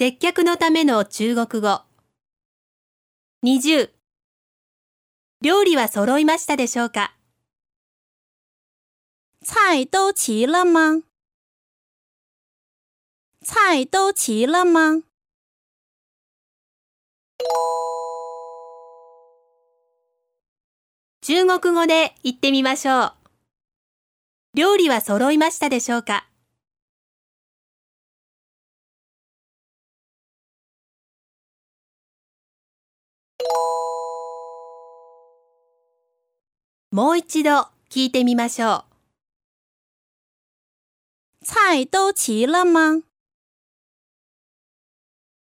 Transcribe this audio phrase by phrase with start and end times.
[0.00, 1.80] 接客のための中国語。
[3.42, 3.90] 20
[5.42, 7.16] 料理は揃いましたでしょうか？
[9.42, 11.02] 菜都齐了吗？
[13.42, 15.02] 菜都齐了吗？
[21.22, 23.14] 中国語で言ってみましょう。
[24.54, 26.27] 料理は揃いましたでしょうか？
[36.98, 38.84] もう一度聞いてみましょ
[41.42, 41.46] う。
[41.46, 43.07] 菜都齐了吗？